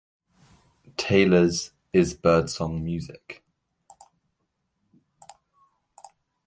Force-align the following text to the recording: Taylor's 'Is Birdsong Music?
Taylor's 0.97 1.73
'Is 1.93 2.15
Birdsong 2.15 2.83
Music? 2.83 3.43